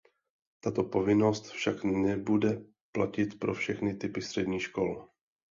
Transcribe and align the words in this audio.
Tato 0.59 0.83
povinnost 0.83 1.49
však 1.49 1.83
nebude 1.83 2.61
platit 2.91 3.39
pro 3.39 3.53
všechny 3.53 3.93
typy 3.95 4.21
středních 4.21 4.61
škol. 4.63 5.07